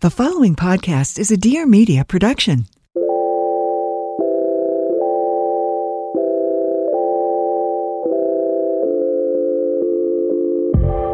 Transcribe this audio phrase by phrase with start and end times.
[0.00, 2.66] The following podcast is a Dear Media production.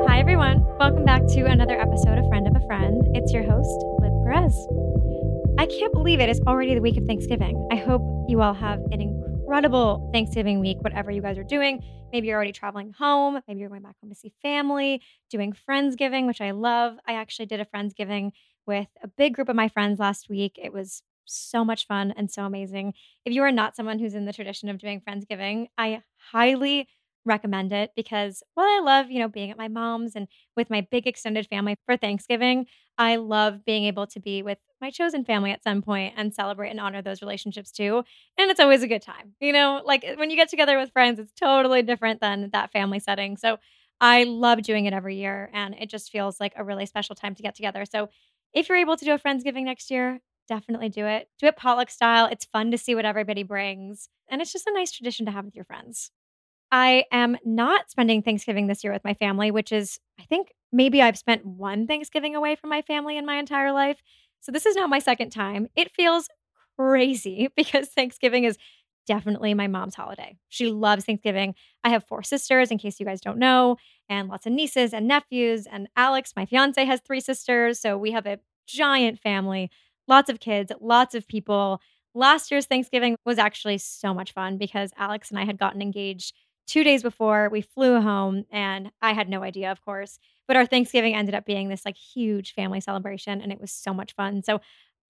[0.07, 0.63] Hi, everyone.
[0.79, 3.03] Welcome back to another episode of Friend of a Friend.
[3.17, 4.55] It's your host, Liv Perez.
[5.59, 7.67] I can't believe it is already the week of Thanksgiving.
[7.73, 11.83] I hope you all have an incredible Thanksgiving week, whatever you guys are doing.
[12.13, 13.41] Maybe you're already traveling home.
[13.49, 16.99] Maybe you're going back home to see family, doing Friendsgiving, which I love.
[17.09, 18.33] I actually did a Friendsgiving
[18.67, 20.59] with a big group of my friends last week.
[20.63, 22.95] It was so much fun and so amazing.
[23.25, 26.89] If you are not someone who's in the tradition of doing Friendsgiving, I highly
[27.27, 30.87] recommend it because while I love, you know, being at my mom's and with my
[30.91, 32.67] big extended family for Thanksgiving,
[32.99, 36.69] I love being able to be with my chosen family at some point and celebrate
[36.69, 38.05] and honor those relationships too.
[38.37, 39.33] And it's always a good time.
[39.41, 42.73] You know, like eh, when you get together with friends, it's totally different than that
[42.73, 43.39] family setting.
[43.39, 43.57] So
[44.01, 47.35] I love doing it every year and it just feels like a really special time
[47.37, 47.85] to get together.
[47.91, 48.09] So
[48.55, 51.29] if you're able to do a Friendsgiving next year, definitely do it.
[51.39, 52.27] Do it potluck style.
[52.27, 54.09] It's fun to see what everybody brings.
[54.29, 56.11] And it's just a nice tradition to have with your friends.
[56.71, 61.01] I am not spending Thanksgiving this year with my family, which is, I think, maybe
[61.01, 63.99] I've spent one Thanksgiving away from my family in my entire life.
[64.41, 65.69] So this is now my second time.
[65.77, 66.29] It feels
[66.79, 68.59] crazy because Thanksgiving is
[69.07, 70.37] definitely my mom's holiday.
[70.49, 71.55] She loves Thanksgiving.
[71.85, 73.77] I have four sisters, in case you guys don't know,
[74.09, 75.67] and lots of nieces and nephews.
[75.67, 77.81] And Alex, my fiance, has three sisters.
[77.81, 79.71] So we have a giant family,
[80.09, 81.81] lots of kids, lots of people.
[82.15, 86.35] Last year's Thanksgiving was actually so much fun because Alex and I had gotten engaged
[86.67, 87.49] two days before.
[87.51, 90.19] We flew home, and I had no idea, of course.
[90.47, 93.93] But our Thanksgiving ended up being this like huge family celebration, and it was so
[93.93, 94.43] much fun.
[94.43, 94.61] So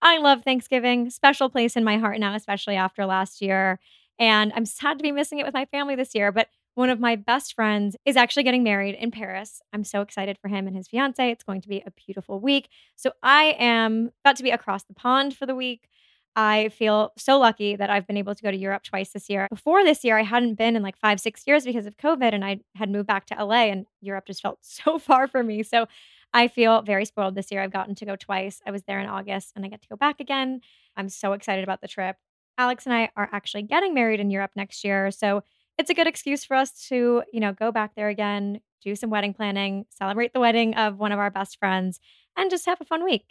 [0.02, 3.78] I love Thanksgiving, special place in my heart now, especially after last year.
[4.18, 7.00] And I'm sad to be missing it with my family this year, but one of
[7.00, 9.62] my best friends is actually getting married in Paris.
[9.72, 11.30] I'm so excited for him and his fiance.
[11.30, 12.68] It's going to be a beautiful week.
[12.96, 15.88] So I am about to be across the pond for the week.
[16.36, 19.46] I feel so lucky that I've been able to go to Europe twice this year.
[19.50, 22.44] Before this year, I hadn't been in like five, six years because of COVID, and
[22.44, 25.62] I had moved back to LA, and Europe just felt so far for me.
[25.62, 25.86] So
[26.32, 27.62] I feel very spoiled this year.
[27.62, 28.60] I've gotten to go twice.
[28.66, 30.60] I was there in August, and I get to go back again.
[30.96, 32.16] I'm so excited about the trip.
[32.58, 35.12] Alex and I are actually getting married in Europe next year.
[35.12, 35.42] So
[35.78, 39.10] it's a good excuse for us to, you know, go back there again, do some
[39.10, 42.00] wedding planning, celebrate the wedding of one of our best friends,
[42.36, 43.26] and just have a fun week.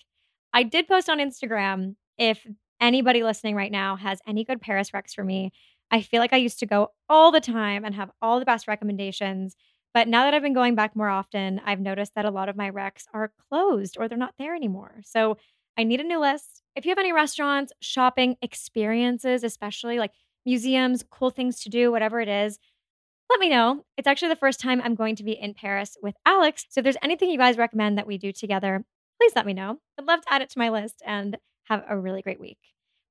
[0.53, 2.45] I did post on Instagram if
[2.79, 5.51] anybody listening right now has any good Paris recs for me.
[5.89, 8.67] I feel like I used to go all the time and have all the best
[8.67, 9.55] recommendations.
[9.93, 12.55] But now that I've been going back more often, I've noticed that a lot of
[12.55, 15.01] my recs are closed or they're not there anymore.
[15.05, 15.37] So
[15.77, 16.63] I need a new list.
[16.75, 20.11] If you have any restaurants, shopping experiences, especially like
[20.45, 22.59] museums, cool things to do, whatever it is,
[23.29, 23.83] let me know.
[23.97, 26.65] It's actually the first time I'm going to be in Paris with Alex.
[26.69, 28.83] So if there's anything you guys recommend that we do together,
[29.19, 29.79] please let me know.
[29.97, 32.59] I'd love to add it to my list and have a really great week.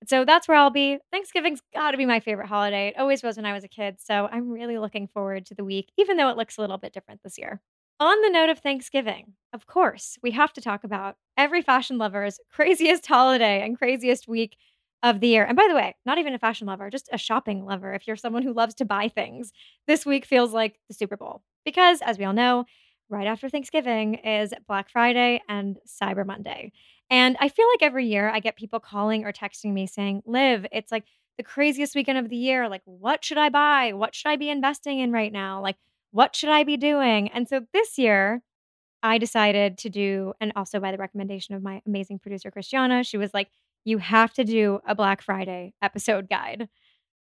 [0.06, 0.98] So that's where I'll be.
[1.12, 2.88] Thanksgiving's got to be my favorite holiday.
[2.88, 3.97] It always was when I was a kid.
[4.00, 6.93] So I'm really looking forward to the week, even though it looks a little bit
[6.93, 7.60] different this year.
[8.00, 12.41] On the note of Thanksgiving, of course, we have to talk about every fashion lover's
[12.53, 14.56] craziest holiday and craziest week
[15.02, 15.44] of the year.
[15.44, 17.92] And by the way, not even a fashion lover, just a shopping lover.
[17.92, 19.52] If you're someone who loves to buy things,
[19.86, 21.42] this week feels like the Super Bowl.
[21.64, 22.64] Because as we all know,
[23.08, 26.72] right after Thanksgiving is Black Friday and Cyber Monday.
[27.10, 30.66] And I feel like every year I get people calling or texting me saying, Liv,
[30.72, 31.04] it's like
[31.36, 32.69] the craziest weekend of the year.
[32.69, 33.92] Like, what should I buy?
[33.92, 35.60] What should I be investing in right now?
[35.60, 35.76] Like,
[36.10, 37.28] what should I be doing?
[37.28, 38.42] And so this year,
[39.02, 43.16] I decided to do, and also by the recommendation of my amazing producer, Christiana, she
[43.16, 43.48] was like,
[43.84, 46.69] you have to do a Black Friday episode guide.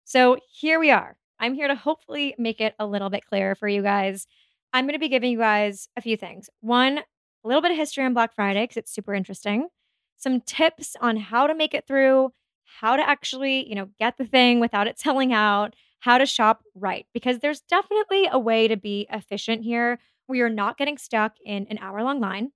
[0.05, 1.17] So here we are.
[1.39, 4.27] I'm here to hopefully make it a little bit clearer for you guys.
[4.73, 6.51] I'm going to be giving you guys a few things.
[6.61, 7.03] One, a
[7.45, 9.69] little bit of history on Black Friday because it's super interesting.
[10.17, 12.33] Some tips on how to make it through,
[12.81, 16.63] how to actually, you know, get the thing without it selling out, how to shop
[16.75, 21.35] right because there's definitely a way to be efficient here where you're not getting stuck
[21.45, 22.51] in an hour long line.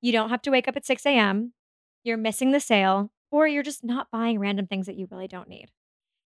[0.00, 1.52] You don't have to wake up at 6 a.m.
[2.02, 5.48] You're missing the sale or you're just not buying random things that you really don't
[5.48, 5.70] need.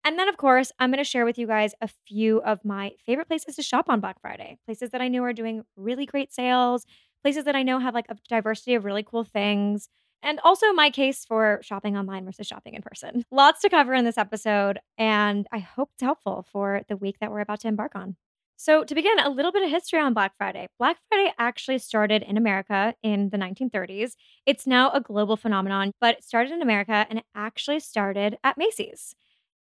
[0.03, 2.91] And then, of course, I'm going to share with you guys a few of my
[3.05, 6.31] favorite places to shop on Black Friday, places that I know are doing really great
[6.31, 6.85] sales,
[7.23, 9.89] places that I know have like a diversity of really cool things,
[10.21, 13.25] and also my case for shopping online versus shopping in person.
[13.31, 17.31] Lots to cover in this episode, and I hope it's helpful for the week that
[17.31, 18.15] we're about to embark on.
[18.57, 20.67] So, to begin, a little bit of history on Black Friday.
[20.79, 24.15] Black Friday actually started in America in the 1930s.
[24.45, 28.57] It's now a global phenomenon, but it started in America and it actually started at
[28.57, 29.13] Macy's.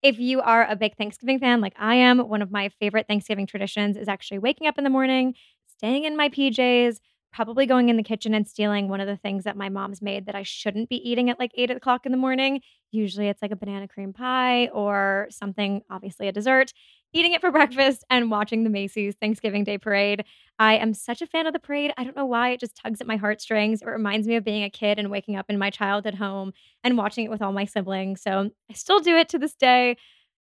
[0.02, 3.46] If you are a big Thanksgiving fan like I am, one of my favorite Thanksgiving
[3.46, 5.34] traditions is actually waking up in the morning,
[5.78, 7.00] staying in my PJs,
[7.32, 10.26] probably going in the kitchen and stealing one of the things that my mom's made
[10.26, 12.60] that I shouldn't be eating at like eight o'clock in the morning.
[12.90, 16.72] Usually it's like a banana cream pie or something, obviously a dessert.
[17.14, 20.24] Eating it for breakfast and watching the Macy's Thanksgiving Day Parade.
[20.58, 21.92] I am such a fan of the parade.
[21.96, 22.50] I don't know why.
[22.50, 23.82] It just tugs at my heartstrings.
[23.82, 26.52] It reminds me of being a kid and waking up in my childhood home
[26.84, 28.22] and watching it with all my siblings.
[28.22, 29.96] So I still do it to this day.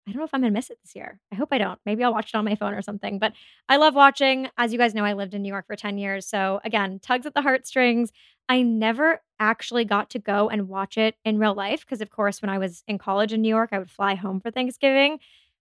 [0.08, 1.20] I don't know if I'm gonna miss it this year.
[1.32, 1.80] I hope I don't.
[1.86, 3.20] Maybe I'll watch it on my phone or something.
[3.20, 3.34] But
[3.70, 4.50] I love watching.
[4.58, 6.28] As you guys know, I lived in New York for 10 years.
[6.28, 8.12] So again, tugs at the heartstrings.
[8.50, 12.42] I never actually got to go and watch it in real life because, of course,
[12.42, 15.20] when I was in college in New York, I would fly home for Thanksgiving.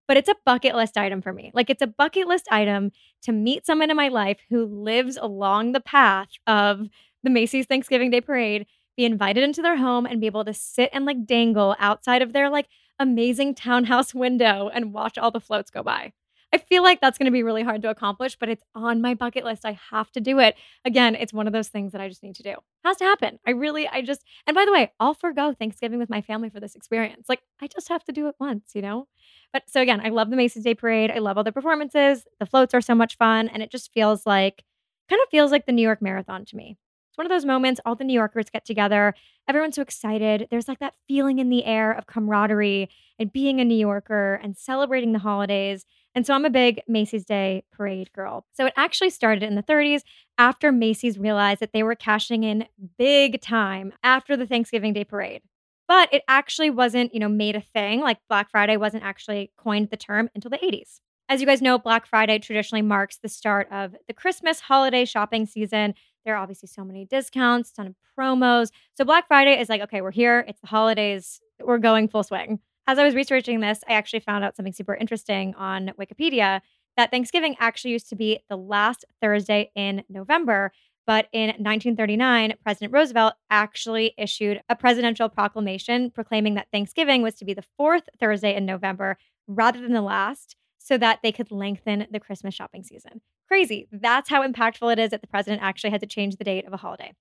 [0.09, 1.53] But it's a bucket list item for me.
[1.55, 2.91] Like, it's a bucket list item
[3.23, 6.89] to meet someone in my life who lives along the path of
[7.23, 8.67] the Macy's Thanksgiving Day Parade,
[8.97, 12.33] be invited into their home and be able to sit and like dangle outside of
[12.33, 12.67] their like
[13.01, 16.13] amazing townhouse window and watch all the floats go by.
[16.53, 19.15] I feel like that's going to be really hard to accomplish, but it's on my
[19.15, 19.65] bucket list.
[19.65, 20.57] I have to do it.
[20.85, 22.57] Again, it's one of those things that I just need to do.
[22.85, 23.39] Has to happen.
[23.47, 26.59] I really, I just, and by the way, I'll forego Thanksgiving with my family for
[26.59, 27.29] this experience.
[27.29, 29.07] Like, I just have to do it once, you know?
[29.53, 31.13] But so again, I love the Macy's Day Parade.
[31.13, 32.25] I love all the performances.
[32.41, 33.49] The floats are so much fun.
[33.49, 34.65] And it just feels like,
[35.09, 36.77] kind of feels like the New York Marathon to me.
[37.21, 39.15] One of those moments all the New Yorkers get together.
[39.47, 40.49] Everyone's so excited.
[40.51, 42.89] There's like that feeling in the air of camaraderie
[43.19, 45.85] and being a New Yorker and celebrating the holidays.
[46.15, 48.47] And so I'm a big Macy's Day parade girl.
[48.55, 50.01] So it actually started in the 30s
[50.39, 55.43] after Macy's realized that they were cashing in big time after the Thanksgiving Day parade.
[55.89, 58.01] But it actually wasn't, you know, made a thing.
[58.01, 61.01] Like Black Friday wasn't actually coined the term until the 80s.
[61.31, 65.47] As you guys know, Black Friday traditionally marks the start of the Christmas holiday shopping
[65.47, 65.95] season.
[66.25, 68.73] There are obviously so many discounts, ton of promos.
[68.97, 70.45] So Black Friday is like, okay, we're here.
[70.49, 71.41] It's the holidays.
[71.63, 72.59] We're going full swing.
[72.89, 76.63] As I was researching this, I actually found out something super interesting on Wikipedia
[76.97, 80.73] that Thanksgiving actually used to be the last Thursday in November.
[81.07, 87.45] But in 1939, President Roosevelt actually issued a presidential proclamation proclaiming that Thanksgiving was to
[87.45, 89.17] be the fourth Thursday in November
[89.47, 93.21] rather than the last so that they could lengthen the Christmas shopping season.
[93.47, 93.87] Crazy.
[93.93, 96.73] That's how impactful it is that the president actually had to change the date of
[96.73, 97.13] a holiday.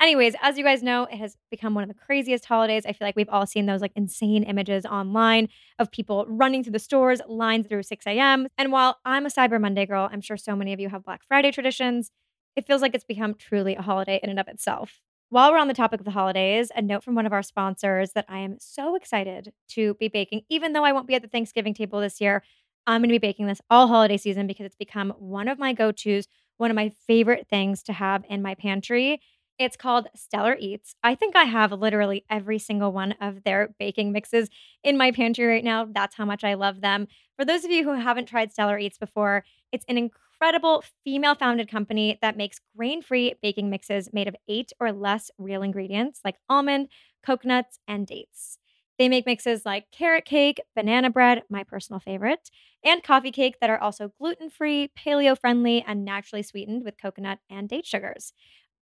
[0.00, 2.84] Anyways, as you guys know, it has become one of the craziest holidays.
[2.86, 5.48] I feel like we've all seen those like insane images online
[5.78, 8.46] of people running through the stores, lines through 6 a.m.
[8.56, 11.22] And while I'm a Cyber Monday girl, I'm sure so many of you have Black
[11.26, 12.12] Friday traditions.
[12.54, 15.00] It feels like it's become truly a holiday in and of itself.
[15.30, 18.12] While we're on the topic of the holidays, a note from one of our sponsors
[18.12, 21.28] that I am so excited to be baking, even though I won't be at the
[21.28, 22.42] Thanksgiving table this year.
[22.88, 25.74] I'm going to be baking this all holiday season because it's become one of my
[25.74, 26.26] go tos,
[26.56, 29.20] one of my favorite things to have in my pantry.
[29.58, 30.94] It's called Stellar Eats.
[31.04, 34.48] I think I have literally every single one of their baking mixes
[34.82, 35.86] in my pantry right now.
[35.92, 37.08] That's how much I love them.
[37.36, 41.68] For those of you who haven't tried Stellar Eats before, it's an incredible female founded
[41.70, 46.36] company that makes grain free baking mixes made of eight or less real ingredients like
[46.48, 46.88] almond,
[47.22, 48.58] coconuts, and dates.
[48.98, 52.50] They make mixes like carrot cake, banana bread, my personal favorite,
[52.84, 57.38] and coffee cake that are also gluten free, paleo friendly, and naturally sweetened with coconut
[57.48, 58.32] and date sugars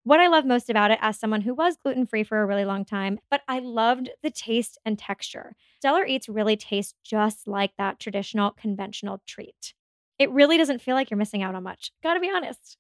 [0.05, 2.65] what I love most about it as someone who was gluten free for a really
[2.65, 5.55] long time, but I loved the taste and texture.
[5.79, 9.75] Stellar Eats really tastes just like that traditional conventional treat.
[10.19, 11.93] It really doesn't feel like you're missing out on much.
[12.03, 12.77] Gotta be honest.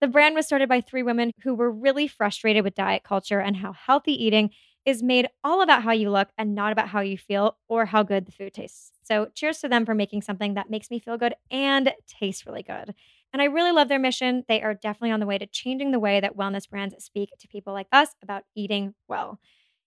[0.00, 3.56] The brand was started by three women who were really frustrated with diet culture and
[3.56, 4.50] how healthy eating
[4.84, 8.02] is made all about how you look and not about how you feel or how
[8.02, 8.92] good the food tastes.
[9.02, 12.62] So, cheers to them for making something that makes me feel good and tastes really
[12.62, 12.94] good.
[13.32, 14.44] And I really love their mission.
[14.48, 17.48] They are definitely on the way to changing the way that wellness brands speak to
[17.48, 19.38] people like us about eating well.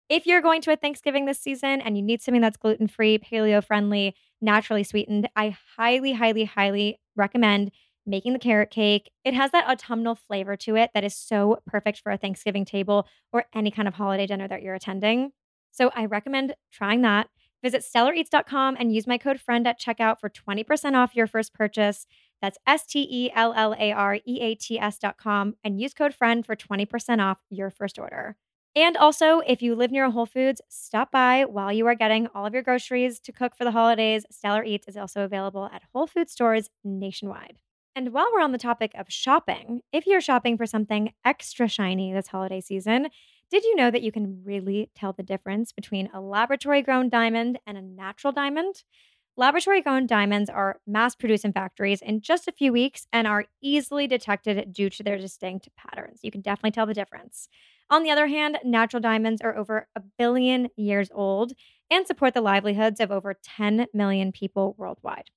[0.10, 3.20] If you're going to a Thanksgiving this season and you need something that's gluten free,
[3.20, 7.72] paleo friendly, naturally sweetened, I highly, highly, highly recommend
[8.10, 9.12] making the carrot cake.
[9.24, 13.08] It has that autumnal flavor to it that is so perfect for a Thanksgiving table
[13.32, 15.32] or any kind of holiday dinner that you're attending.
[15.72, 17.30] So I recommend trying that.
[17.62, 22.06] Visit stellareats.com and use my code FRIEND at checkout for 20% off your first purchase.
[22.42, 26.16] That's S T E L L A R E A T S.com and use code
[26.16, 28.38] FRIEND for 20% off your first order.
[28.76, 32.28] And also, if you live near a Whole Foods, stop by while you are getting
[32.34, 34.26] all of your groceries to cook for the holidays.
[34.32, 37.58] Stellar Eats is also available at Whole Food stores nationwide.
[38.00, 42.14] And while we're on the topic of shopping, if you're shopping for something extra shiny
[42.14, 43.10] this holiday season,
[43.52, 47.60] did you know that you can really tell the difference between a laboratory grown diamond
[47.68, 48.86] and a natural diamond?
[49.36, 53.48] Laboratory grown diamonds are mass produced in factories in just a few weeks and are
[53.62, 56.22] easily detected due to their distinct patterns.
[56.24, 57.50] You can definitely tell the difference.
[57.90, 61.52] On the other hand, natural diamonds are over a billion years old
[61.92, 65.32] and support the livelihoods of over 10 million people worldwide.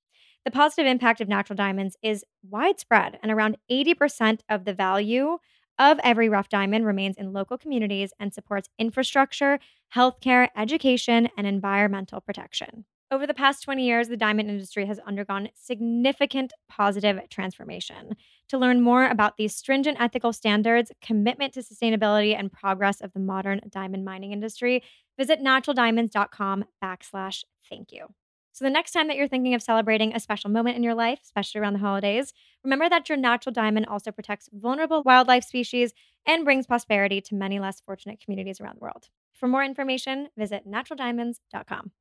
[0.45, 5.37] The positive impact of natural diamonds is widespread, and around 80% of the value
[5.79, 9.59] of every rough diamond remains in local communities and supports infrastructure,
[9.95, 12.85] healthcare, education, and environmental protection.
[13.09, 18.15] Over the past 20 years, the diamond industry has undergone significant positive transformation.
[18.49, 23.19] To learn more about these stringent ethical standards, commitment to sustainability, and progress of the
[23.19, 24.83] modern diamond mining industry,
[25.17, 28.07] visit naturaldiamonds.com backslash thank you.
[28.53, 31.19] So the next time that you're thinking of celebrating a special moment in your life,
[31.23, 32.33] especially around the holidays,
[32.63, 35.91] remember that your natural diamond also protects vulnerable wildlife species
[36.27, 39.09] and brings prosperity to many less fortunate communities around the world.
[39.33, 41.91] For more information, visit naturaldiamonds.com.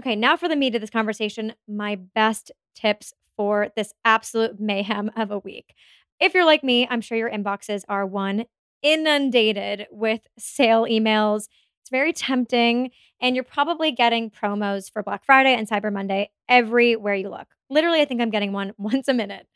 [0.00, 5.10] Okay, now for the meat of this conversation, my best tips for this absolute mayhem
[5.16, 5.74] of a week.
[6.18, 8.46] If you're like me, I'm sure your inboxes are one
[8.82, 11.48] inundated with sale emails.
[11.84, 17.14] It's very tempting, and you're probably getting promos for Black Friday and Cyber Monday everywhere
[17.14, 17.48] you look.
[17.68, 19.46] Literally, I think I'm getting one once a minute.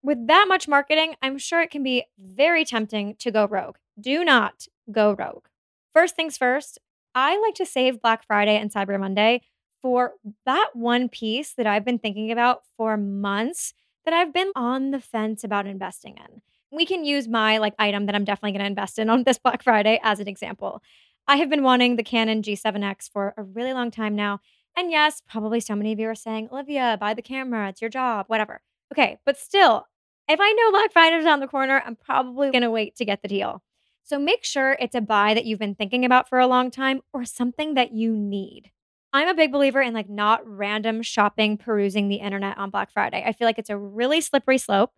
[0.00, 3.74] With that much marketing, I'm sure it can be very tempting to go rogue.
[4.00, 5.46] Do not go rogue.
[5.92, 6.78] First things first,
[7.12, 9.40] I like to save Black Friday and Cyber Monday
[9.82, 10.12] for
[10.46, 15.00] that one piece that I've been thinking about for months that I've been on the
[15.00, 16.40] fence about investing in.
[16.70, 19.38] We can use my like item that I'm definitely going to invest in on this
[19.38, 20.80] Black Friday as an example.
[21.26, 24.40] I have been wanting the Canon G7X for a really long time now.
[24.76, 27.90] And yes, probably so many of you are saying, Olivia, buy the camera, it's your
[27.90, 28.60] job, whatever.
[28.92, 29.86] Okay, but still,
[30.28, 33.28] if I know Black Friday's around the corner, I'm probably to wait to get the
[33.28, 33.62] deal.
[34.02, 37.00] So make sure it's a buy that you've been thinking about for a long time
[37.14, 38.70] or something that you need.
[39.14, 43.22] I'm a big believer in like not random shopping, perusing the internet on Black Friday.
[43.24, 44.92] I feel like it's a really slippery slope.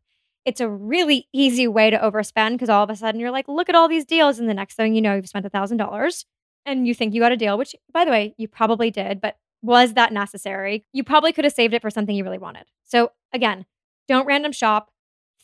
[0.47, 3.69] It's a really easy way to overspend because all of a sudden you're like, look
[3.69, 4.39] at all these deals.
[4.39, 6.25] And the next thing you know, you've spent a $1,000
[6.65, 9.37] and you think you got a deal, which by the way, you probably did, but
[9.61, 10.87] was that necessary?
[10.93, 12.65] You probably could have saved it for something you really wanted.
[12.85, 13.67] So again,
[14.07, 14.91] don't random shop.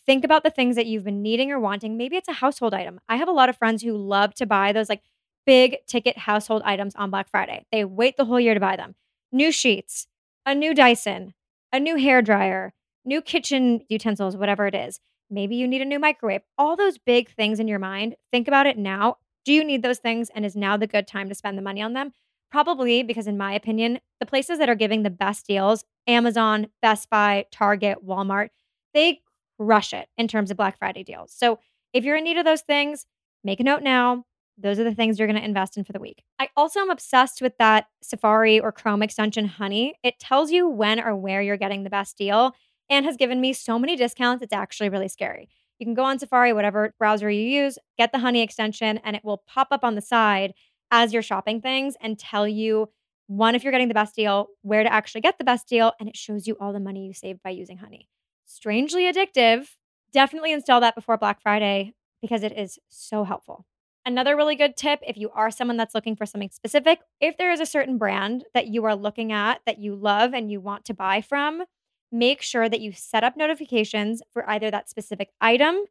[0.06, 1.96] Think about the things that you've been needing or wanting.
[1.96, 3.00] Maybe it's a household item.
[3.08, 5.02] I have a lot of friends who love to buy those like
[5.46, 7.66] big ticket household items on Black Friday.
[7.72, 8.94] They wait the whole year to buy them.
[9.32, 10.06] New sheets,
[10.46, 11.34] a new Dyson,
[11.72, 15.00] a new hair dryer, new kitchen utensils, whatever it is.
[15.30, 16.42] Maybe you need a new microwave.
[16.58, 19.16] All those big things in your mind, think about it now.
[19.44, 20.30] Do you need those things?
[20.34, 22.12] And is now the good time to spend the money on them?
[22.50, 27.08] Probably because, in my opinion, the places that are giving the best deals Amazon, Best
[27.08, 28.48] Buy, Target, Walmart
[28.94, 29.20] they
[29.58, 31.32] crush it in terms of Black Friday deals.
[31.34, 31.58] So
[31.92, 33.06] if you're in need of those things,
[33.44, 34.24] make a note now.
[34.58, 36.22] Those are the things you're going to invest in for the week.
[36.38, 39.94] I also am obsessed with that Safari or Chrome extension, Honey.
[40.02, 42.52] It tells you when or where you're getting the best deal
[42.92, 44.42] and has given me so many discounts.
[44.42, 45.48] It's actually really scary.
[45.78, 49.24] You can go on Safari, whatever browser you use, get the Honey extension, and it
[49.24, 50.52] will pop up on the side
[50.90, 52.88] as you're shopping things and tell you
[53.28, 56.08] one, if you're getting the best deal, where to actually get the best deal, and
[56.08, 58.08] it shows you all the money you saved by using Honey.
[58.44, 59.68] Strangely addictive.
[60.12, 63.64] Definitely install that before Black Friday because it is so helpful.
[64.04, 67.52] Another really good tip if you are someone that's looking for something specific, if there
[67.52, 70.84] is a certain brand that you are looking at that you love and you want
[70.86, 71.62] to buy from,
[72.12, 75.84] make sure that you set up notifications for either that specific item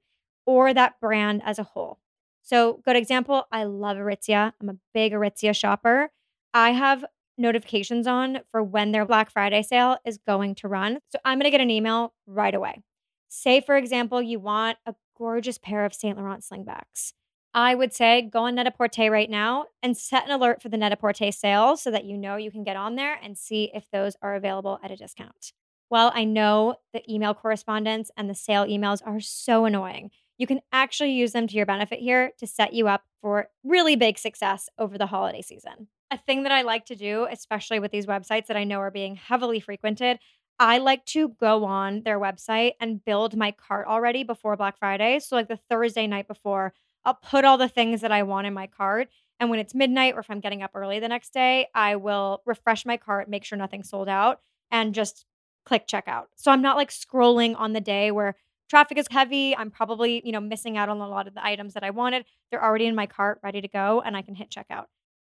[0.45, 1.99] or that brand as a whole.
[2.41, 4.53] So, good example, I love Aritzia.
[4.61, 6.09] I'm a big Aritzia shopper.
[6.53, 7.05] I have
[7.37, 10.99] notifications on for when their Black Friday sale is going to run.
[11.09, 12.81] So, I'm going to get an email right away.
[13.29, 16.17] Say, for example, you want a gorgeous pair of St.
[16.17, 17.13] Laurent slingbacks.
[17.53, 21.31] I would say go on Net-a-Porter right now and set an alert for the Net-a-Porter
[21.31, 24.35] sale so that you know you can get on there and see if those are
[24.35, 25.51] available at a discount.
[25.91, 30.09] Well, I know the email correspondence and the sale emails are so annoying.
[30.37, 33.97] You can actually use them to your benefit here to set you up for really
[33.97, 35.89] big success over the holiday season.
[36.09, 38.89] A thing that I like to do, especially with these websites that I know are
[38.89, 40.19] being heavily frequented,
[40.57, 45.19] I like to go on their website and build my cart already before Black Friday.
[45.19, 48.53] So, like the Thursday night before, I'll put all the things that I want in
[48.53, 49.09] my cart.
[49.41, 52.43] And when it's midnight or if I'm getting up early the next day, I will
[52.45, 54.39] refresh my cart, make sure nothing's sold out,
[54.71, 55.25] and just
[55.65, 56.25] click checkout.
[56.35, 58.35] So I'm not like scrolling on the day where
[58.69, 59.55] traffic is heavy.
[59.55, 62.25] I'm probably, you know, missing out on a lot of the items that I wanted.
[62.49, 64.85] They're already in my cart, ready to go, and I can hit checkout.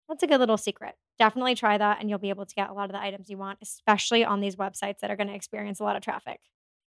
[0.07, 0.95] That's a good little secret.
[1.17, 3.37] Definitely try that, and you'll be able to get a lot of the items you
[3.37, 6.39] want, especially on these websites that are going to experience a lot of traffic.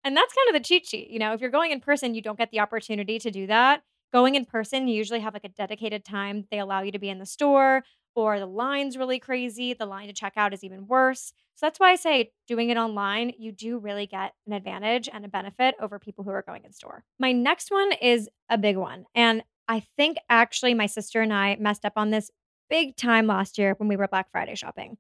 [0.04, 1.10] And that's kind of the cheat sheet.
[1.10, 3.84] You know, if you're going in person, you don't get the opportunity to do that
[4.14, 7.10] going in person, you usually have like a dedicated time they allow you to be
[7.10, 7.84] in the store,
[8.16, 9.74] or the line's really crazy.
[9.74, 11.34] The line to check out is even worse.
[11.56, 15.24] So that's why I say doing it online, you do really get an advantage and
[15.24, 17.04] a benefit over people who are going in store.
[17.20, 19.06] My next one is a big one.
[19.14, 22.32] And I think actually my sister and I messed up on this
[22.70, 24.98] big time last year when we were Black Friday shopping.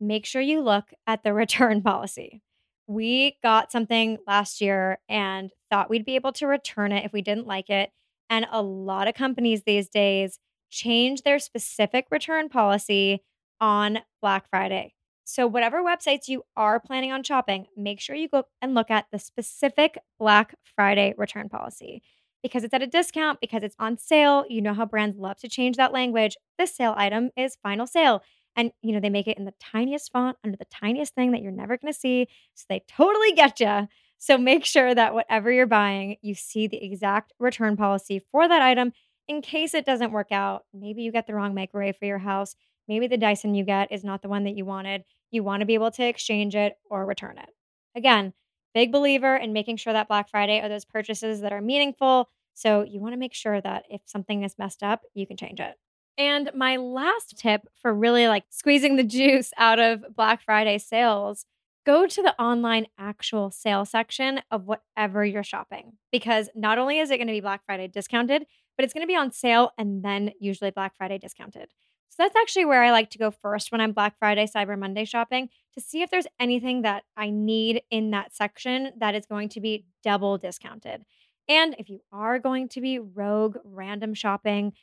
[0.00, 2.42] Make sure you look at the return policy.
[2.86, 7.22] We got something last year and thought we'd be able to return it if we
[7.22, 7.90] didn't like it.
[8.30, 10.38] And a lot of companies these days
[10.70, 13.22] change their specific return policy
[13.60, 14.94] on Black Friday.
[15.24, 19.06] So, whatever websites you are planning on shopping, make sure you go and look at
[19.12, 22.02] the specific Black Friday return policy
[22.42, 24.44] because it's at a discount, because it's on sale.
[24.48, 26.36] You know how brands love to change that language.
[26.58, 28.22] This sale item is final sale.
[28.56, 31.42] And, you know, they make it in the tiniest font under the tiniest thing that
[31.42, 32.26] you're never going to see.
[32.54, 33.86] So they totally get you.
[34.18, 38.62] So make sure that whatever you're buying, you see the exact return policy for that
[38.62, 38.92] item
[39.28, 40.64] in case it doesn't work out.
[40.72, 42.56] Maybe you get the wrong microwave for your house.
[42.88, 45.04] Maybe the Dyson you get is not the one that you wanted.
[45.30, 47.50] You want to be able to exchange it or return it.
[47.94, 48.32] Again,
[48.74, 52.30] big believer in making sure that Black Friday are those purchases that are meaningful.
[52.54, 55.60] So you want to make sure that if something is messed up, you can change
[55.60, 55.74] it.
[56.16, 61.44] And my last tip for really like squeezing the juice out of Black Friday sales
[61.88, 67.10] go to the online actual sale section of whatever you're shopping because not only is
[67.10, 68.44] it going to be Black Friday discounted,
[68.76, 71.70] but it's going to be on sale and then usually Black Friday discounted.
[72.10, 75.06] So that's actually where I like to go first when I'm Black Friday, Cyber Monday
[75.06, 79.48] shopping to see if there's anything that I need in that section that is going
[79.50, 81.06] to be double discounted.
[81.48, 84.74] And if you are going to be rogue random shopping,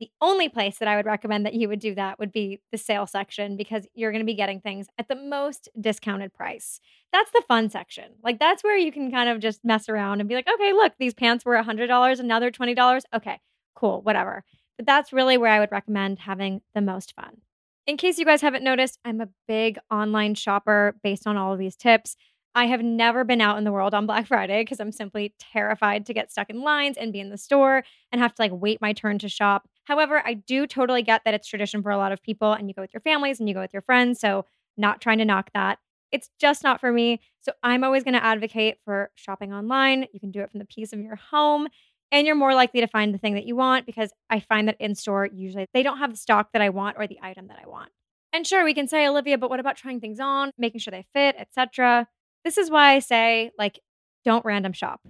[0.00, 2.78] the only place that I would recommend that you would do that would be the
[2.78, 6.80] sale section because you're going to be getting things at the most discounted price.
[7.12, 8.12] That's the fun section.
[8.24, 10.94] Like that's where you can kind of just mess around and be like, okay, look,
[10.98, 13.02] these pants were $100 and now they're $20.
[13.14, 13.40] Okay,
[13.74, 14.42] cool, whatever.
[14.78, 17.42] But that's really where I would recommend having the most fun.
[17.86, 21.58] In case you guys haven't noticed, I'm a big online shopper based on all of
[21.58, 22.16] these tips.
[22.54, 26.06] I have never been out in the world on Black Friday because I'm simply terrified
[26.06, 28.80] to get stuck in lines and be in the store and have to like wait
[28.80, 29.68] my turn to shop.
[29.84, 32.74] However, I do totally get that it's tradition for a lot of people and you
[32.74, 34.20] go with your families and you go with your friends.
[34.20, 35.78] So, not trying to knock that.
[36.10, 37.20] It's just not for me.
[37.40, 40.06] So, I'm always going to advocate for shopping online.
[40.12, 41.68] You can do it from the peace of your home
[42.12, 44.76] and you're more likely to find the thing that you want because I find that
[44.80, 47.58] in store, usually they don't have the stock that I want or the item that
[47.64, 47.90] I want.
[48.32, 51.06] And sure, we can say, Olivia, but what about trying things on, making sure they
[51.12, 52.08] fit, etc.
[52.44, 53.80] This is why I say, like,
[54.24, 55.00] don't random shop.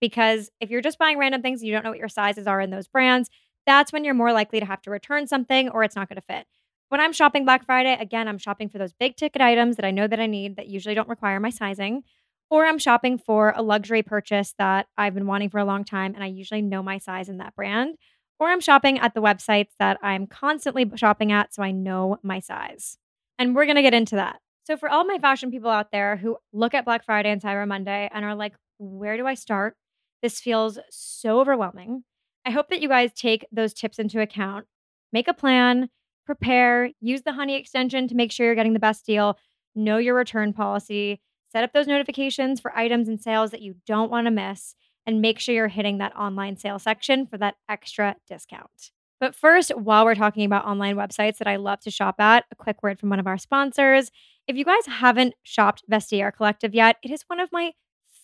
[0.00, 2.60] Because if you're just buying random things, and you don't know what your sizes are
[2.60, 3.30] in those brands,
[3.66, 6.22] that's when you're more likely to have to return something or it's not going to
[6.22, 6.46] fit.
[6.88, 9.92] When I'm shopping Black Friday, again, I'm shopping for those big ticket items that I
[9.92, 12.02] know that I need that usually don't require my sizing,
[12.50, 16.14] or I'm shopping for a luxury purchase that I've been wanting for a long time
[16.14, 17.96] and I usually know my size in that brand,
[18.38, 22.40] or I'm shopping at the websites that I'm constantly shopping at so I know my
[22.40, 22.98] size.
[23.38, 24.41] And we're going to get into that.
[24.64, 27.66] So, for all my fashion people out there who look at Black Friday and Cyber
[27.66, 29.76] Monday and are like, where do I start?
[30.22, 32.04] This feels so overwhelming.
[32.44, 34.66] I hope that you guys take those tips into account.
[35.12, 35.88] Make a plan,
[36.26, 39.36] prepare, use the honey extension to make sure you're getting the best deal,
[39.74, 41.20] know your return policy,
[41.50, 44.74] set up those notifications for items and sales that you don't want to miss,
[45.06, 48.90] and make sure you're hitting that online sale section for that extra discount.
[49.20, 52.56] But first, while we're talking about online websites that I love to shop at, a
[52.56, 54.10] quick word from one of our sponsors.
[54.48, 57.72] If you guys haven't shopped Vestiaire Collective yet, it is one of my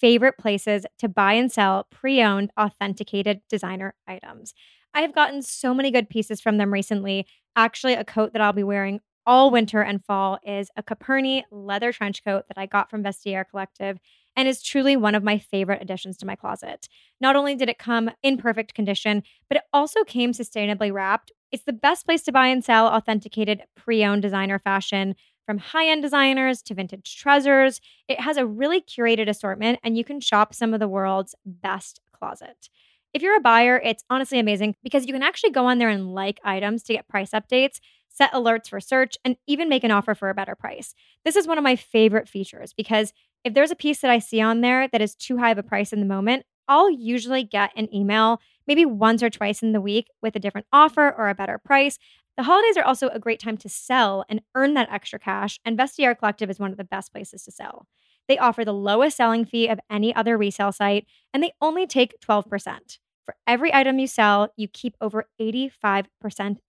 [0.00, 4.52] favorite places to buy and sell pre owned, authenticated designer items.
[4.94, 7.26] I have gotten so many good pieces from them recently.
[7.54, 11.92] Actually, a coat that I'll be wearing all winter and fall is a Caperni leather
[11.92, 13.98] trench coat that I got from Vestiaire Collective
[14.34, 16.88] and is truly one of my favorite additions to my closet.
[17.20, 21.30] Not only did it come in perfect condition, but it also came sustainably wrapped.
[21.52, 25.14] It's the best place to buy and sell authenticated pre owned designer fashion
[25.48, 27.80] from high end designers to vintage treasures.
[28.06, 32.02] It has a really curated assortment, and you can shop some of the world's best
[32.12, 32.68] closet.
[33.14, 36.12] If you're a buyer, it's honestly amazing because you can actually go on there and
[36.12, 37.80] like items to get price updates,
[38.10, 40.94] set alerts for search, and even make an offer for a better price.
[41.24, 44.42] This is one of my favorite features because if there's a piece that I see
[44.42, 47.70] on there that is too high of a price in the moment, I'll usually get
[47.74, 51.34] an email maybe once or twice in the week with a different offer or a
[51.34, 51.98] better price
[52.38, 55.76] the holidays are also a great time to sell and earn that extra cash, and
[55.76, 57.88] Vestiaire Collective is one of the best places to sell.
[58.28, 62.20] They offer the lowest selling fee of any other resale site, and they only take
[62.20, 62.98] 12%.
[63.24, 66.06] For every item you sell, you keep over 85%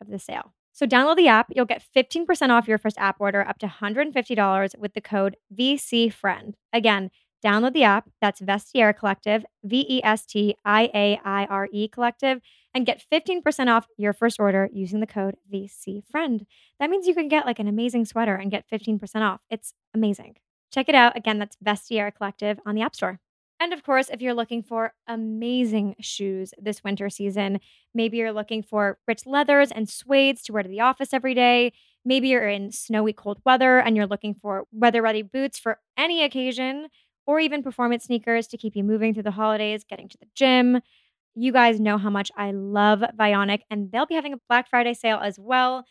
[0.01, 0.55] of the sale.
[0.73, 1.51] So download the app.
[1.55, 6.55] You'll get 15% off your first app order up to $150 with the code VCFriend.
[6.73, 7.11] Again,
[7.45, 8.09] download the app.
[8.21, 12.41] That's Vestiaire Collective, V E S T I A I R E Collective
[12.73, 16.45] and get 15% off your first order using the code VCFriend.
[16.79, 19.41] That means you can get like an amazing sweater and get 15% off.
[19.49, 20.35] It's amazing.
[20.71, 21.17] Check it out.
[21.17, 23.19] Again, that's Vestiaire Collective on the App Store.
[23.61, 27.59] And of course, if you're looking for amazing shoes this winter season,
[27.93, 31.73] maybe you're looking for rich leathers and suedes to wear to the office every day.
[32.05, 36.23] Maybe you're in snowy cold weather and you're looking for weather ready boots for any
[36.23, 36.87] occasion,
[37.29, 40.81] or even performance sneakers to keep you moving through the holidays, getting to the gym.
[41.35, 44.95] You guys know how much I love Vionic, and they'll be having a Black Friday
[44.95, 45.85] sale as well.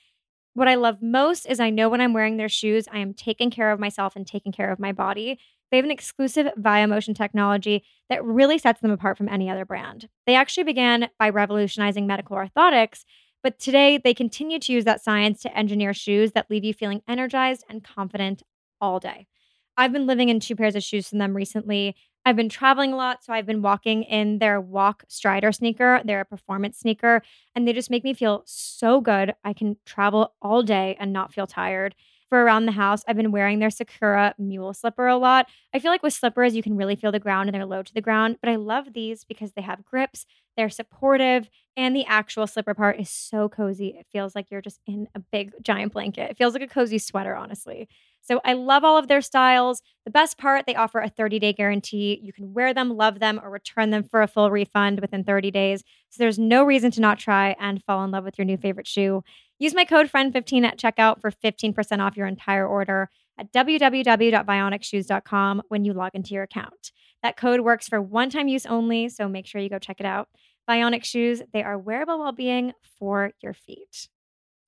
[0.54, 3.52] What I love most is I know when I'm wearing their shoes, I am taking
[3.52, 5.38] care of myself and taking care of my body.
[5.70, 10.08] They have an exclusive Vio-Motion technology that really sets them apart from any other brand.
[10.26, 13.04] They actually began by revolutionizing medical orthotics,
[13.44, 17.02] but today they continue to use that science to engineer shoes that leave you feeling
[17.06, 18.42] energized and confident
[18.80, 19.28] all day.
[19.78, 21.96] I've been living in two pairs of shoes from them recently.
[22.26, 26.02] I've been traveling a lot, so I've been walking in their Walk Strider sneaker.
[26.04, 27.22] They're a performance sneaker,
[27.54, 29.34] and they just make me feel so good.
[29.44, 31.94] I can travel all day and not feel tired
[32.28, 35.46] for around the house, I've been wearing their Sakura mule slipper a lot.
[35.72, 37.94] I feel like with slippers, you can really feel the ground and they're low to
[37.94, 42.46] the ground, but I love these because they have grips, they're supportive, and the actual
[42.46, 43.96] slipper part is so cozy.
[43.98, 46.30] It feels like you're just in a big giant blanket.
[46.30, 47.88] It feels like a cozy sweater, honestly.
[48.20, 49.82] So I love all of their styles.
[50.04, 52.18] The best part, they offer a 30 day guarantee.
[52.22, 55.50] You can wear them, love them, or return them for a full refund within 30
[55.50, 55.82] days.
[56.10, 58.86] So there's no reason to not try and fall in love with your new favorite
[58.86, 59.22] shoe.
[59.58, 65.84] Use my code FRIEND15 at checkout for 15% off your entire order at www.vionicshoes.com when
[65.84, 66.92] you log into your account.
[67.22, 70.06] That code works for one time use only, so make sure you go check it
[70.06, 70.28] out.
[70.68, 74.08] Vionic shoes, they are wearable well being for your feet.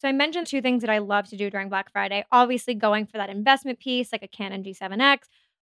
[0.00, 2.24] So I mentioned two things that I love to do during Black Friday.
[2.32, 5.18] Obviously, going for that investment piece like a Canon G7X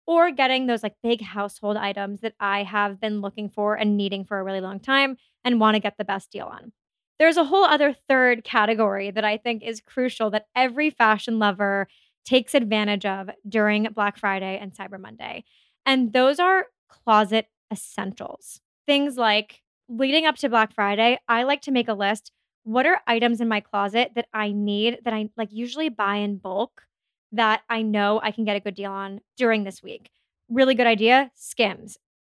[0.08, 4.24] or getting those like big household items that I have been looking for and needing
[4.24, 6.72] for a really long time and want to get the best deal on.
[7.20, 11.88] There's a whole other third category that I think is crucial that every fashion lover
[12.24, 15.44] takes advantage of during Black Friday and Cyber Monday.
[15.86, 18.62] And those are closet essentials.
[18.88, 22.32] Things like leading up to Black Friday, I like to make a list
[22.64, 26.38] what are items in my closet that I need that I like usually buy in
[26.38, 26.84] bulk
[27.32, 30.10] that I know I can get a good deal on during this week.
[30.50, 31.98] Really good idea, Skims.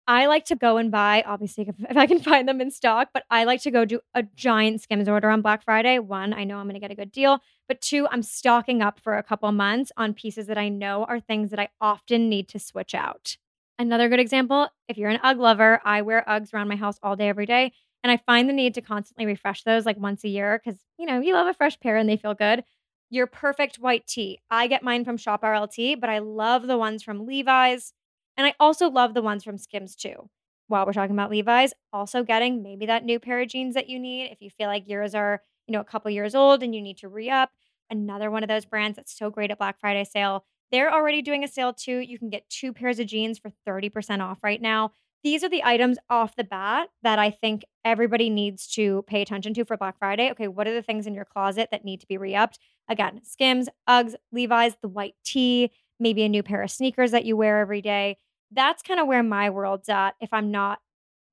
[0.08, 3.24] I like to go and buy, obviously, if, I can find them in stock, but
[3.30, 6.00] I like to go do a giant Skims order on Black Friday.
[6.00, 9.00] One, I know I'm going to get a good deal, but two, I'm stocking up
[9.00, 12.50] for a couple months on pieces that I know are things that I often need
[12.50, 13.38] to switch out.
[13.80, 17.16] Another good example if you're an UGG lover, I wear Uggs around my house all
[17.16, 17.72] day, every day.
[18.04, 21.06] And I find the need to constantly refresh those like once a year because, you
[21.06, 22.64] know, you love a fresh pair and they feel good.
[23.10, 24.40] Your perfect white tee.
[24.50, 27.94] I get mine from Shop RLT, but I love the ones from Levi's.
[28.38, 30.30] And I also love the ones from Skims too.
[30.68, 34.00] While we're talking about Levi's, also getting maybe that new pair of jeans that you
[34.00, 36.82] need if you feel like yours are, you know, a couple years old and you
[36.82, 37.52] need to re up.
[37.90, 40.46] Another one of those brands that's so great at Black Friday sale.
[40.72, 41.98] They're already doing a sale too.
[41.98, 45.64] You can get two pairs of jeans for 30% off right now these are the
[45.64, 49.98] items off the bat that I think everybody needs to pay attention to for Black
[50.00, 50.32] Friday.
[50.32, 52.60] Okay, what are the things in your closet that need to be re upped?
[52.90, 57.38] Again, Skims, Uggs, Levi's, the white tee, maybe a new pair of sneakers that you
[57.38, 58.18] wear every day.
[58.52, 60.80] That's kind of where my world's at if I'm not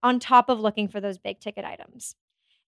[0.03, 2.15] on top of looking for those big ticket items.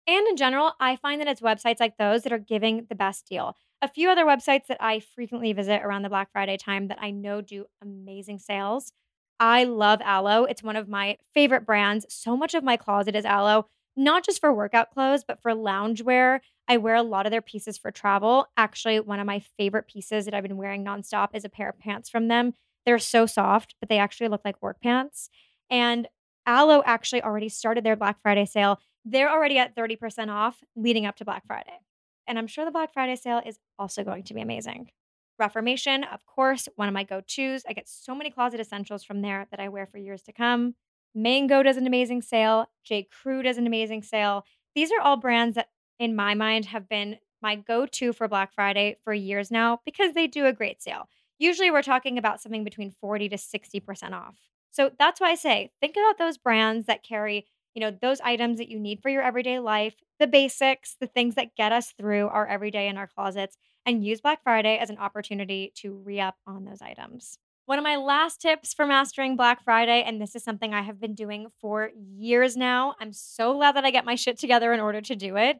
[0.07, 3.27] And in general, I find that it's websites like those that are giving the best
[3.27, 3.55] deal.
[3.81, 7.11] A few other websites that I frequently visit around the Black Friday time that I
[7.11, 8.91] know do amazing sales
[9.39, 10.43] I love Alo.
[10.43, 12.05] It's one of my favorite brands.
[12.09, 16.39] So much of my closet is Alo, not just for workout clothes, but for loungewear.
[16.67, 18.47] I wear a lot of their pieces for travel.
[18.57, 21.79] Actually, one of my favorite pieces that I've been wearing nonstop is a pair of
[21.79, 22.53] pants from them.
[22.85, 25.29] They're so soft, but they actually look like work pants.
[25.69, 26.07] And
[26.47, 28.79] Alo actually already started their Black Friday sale.
[29.05, 31.79] They're already at 30% off leading up to Black Friday.
[32.27, 34.91] And I'm sure the Black Friday sale is also going to be amazing.
[35.39, 37.63] Reformation, of course, one of my go tos.
[37.67, 40.75] I get so many closet essentials from there that I wear for years to come.
[41.15, 42.67] Mango does an amazing sale.
[42.83, 43.03] J.
[43.03, 44.43] Crew does an amazing sale.
[44.75, 48.53] These are all brands that, in my mind, have been my go to for Black
[48.53, 51.07] Friday for years now because they do a great sale.
[51.39, 54.35] Usually, we're talking about something between 40 to 60% off.
[54.71, 58.57] So that's why I say think about those brands that carry you know, those items
[58.57, 62.27] that you need for your everyday life, the basics, the things that get us through
[62.27, 63.57] our everyday in our closets,
[63.89, 67.39] and use Black Friday as an opportunity to re up on those items.
[67.65, 70.99] One of my last tips for mastering Black Friday, and this is something I have
[70.99, 72.95] been doing for years now.
[72.99, 75.59] I'm so glad that I get my shit together in order to do it.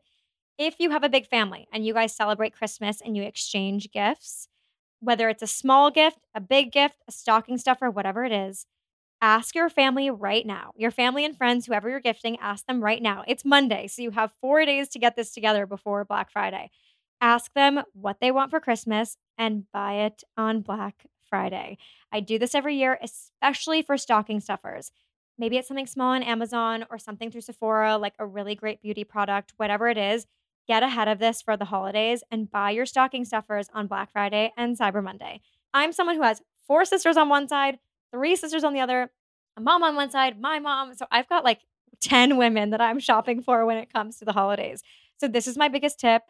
[0.60, 4.48] If you have a big family and you guys celebrate Christmas and you exchange gifts,
[5.00, 8.68] whether it's a small gift, a big gift, a stocking stuffer, whatever it is,
[9.22, 10.72] ask your family right now.
[10.76, 13.24] Your family and friends, whoever you're gifting, ask them right now.
[13.28, 16.70] It's Monday, so you have four days to get this together before Black Friday.
[17.22, 21.78] Ask them what they want for Christmas and buy it on Black Friday.
[22.12, 24.92] I do this every year, especially for stocking stuffers.
[25.38, 29.04] Maybe it's something small on Amazon or something through Sephora, like a really great beauty
[29.04, 30.28] product, whatever it is.
[30.68, 34.54] get ahead of this for the holidays and buy your stocking stuffers on Black Friday
[34.56, 35.42] and Cyber Monday.
[35.74, 37.80] I'm someone who has four sisters on one side,
[38.12, 39.10] three sisters on the other,
[39.58, 40.94] a mom on one side, my mom.
[40.94, 41.62] So I've got like
[42.02, 44.84] 10 women that I'm shopping for when it comes to the holidays.
[45.20, 46.22] So this is my biggest tip.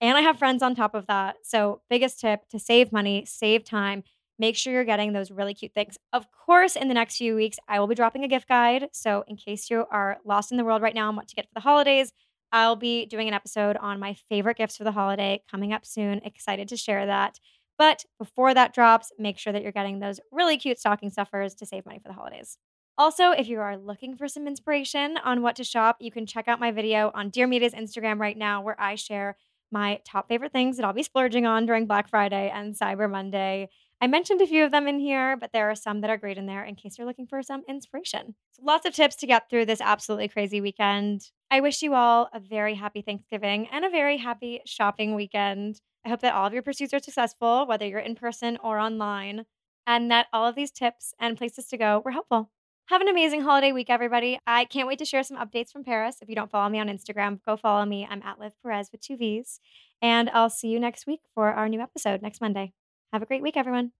[0.00, 1.36] And I have friends on top of that.
[1.42, 4.04] So, biggest tip to save money, save time,
[4.38, 5.98] make sure you're getting those really cute things.
[6.12, 8.88] Of course, in the next few weeks, I will be dropping a gift guide.
[8.92, 11.46] So, in case you are lost in the world right now and what to get
[11.46, 12.12] for the holidays,
[12.52, 16.20] I'll be doing an episode on my favorite gifts for the holiday coming up soon.
[16.24, 17.38] Excited to share that.
[17.76, 21.66] But before that drops, make sure that you're getting those really cute stocking stuffers to
[21.66, 22.58] save money for the holidays.
[22.96, 26.48] Also, if you are looking for some inspiration on what to shop, you can check
[26.48, 29.36] out my video on Dear Media's Instagram right now, where I share
[29.70, 33.68] my top favorite things that I'll be splurging on during Black Friday and Cyber Monday.
[34.00, 36.38] I mentioned a few of them in here, but there are some that are great
[36.38, 38.36] in there in case you're looking for some inspiration.
[38.52, 41.30] So lots of tips to get through this absolutely crazy weekend.
[41.50, 45.80] I wish you all a very happy Thanksgiving and a very happy shopping weekend.
[46.04, 49.46] I hope that all of your pursuits are successful, whether you're in person or online,
[49.86, 52.50] and that all of these tips and places to go were helpful.
[52.88, 54.40] Have an amazing holiday week, everybody.
[54.46, 56.16] I can't wait to share some updates from Paris.
[56.22, 58.08] If you don't follow me on Instagram, go follow me.
[58.10, 59.60] I'm at Liv Perez with two V's.
[60.00, 62.72] And I'll see you next week for our new episode next Monday.
[63.12, 63.92] Have a great week, everyone.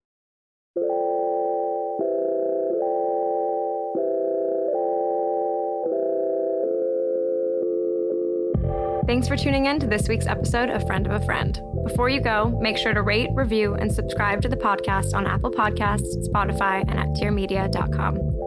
[9.06, 11.60] Thanks for tuning in to this week's episode of Friend of a Friend.
[11.84, 15.50] Before you go, make sure to rate, review, and subscribe to the podcast on Apple
[15.50, 18.37] Podcasts, Spotify, and at dearmedia.com.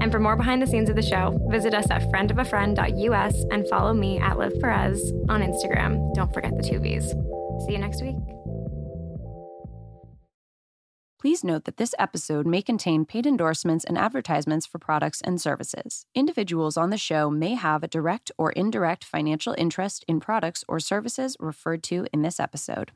[0.00, 3.92] And for more behind the scenes of the show, visit us at friendofafriend.us and follow
[3.92, 6.14] me at Liv Perez on Instagram.
[6.14, 7.10] Don't forget the two V's.
[7.66, 8.16] See you next week.
[11.20, 16.06] Please note that this episode may contain paid endorsements and advertisements for products and services.
[16.14, 20.80] Individuals on the show may have a direct or indirect financial interest in products or
[20.80, 22.92] services referred to in this episode.